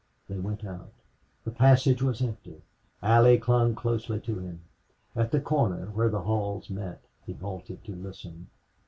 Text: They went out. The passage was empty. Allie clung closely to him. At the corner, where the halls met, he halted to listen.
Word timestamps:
They 0.27 0.39
went 0.39 0.65
out. 0.65 0.91
The 1.43 1.51
passage 1.51 2.01
was 2.01 2.23
empty. 2.23 2.63
Allie 3.03 3.37
clung 3.37 3.75
closely 3.75 4.19
to 4.21 4.39
him. 4.39 4.61
At 5.15 5.29
the 5.29 5.39
corner, 5.39 5.91
where 5.93 6.09
the 6.09 6.23
halls 6.23 6.71
met, 6.71 7.01
he 7.23 7.33
halted 7.33 7.83
to 7.85 7.93
listen. 7.93 8.47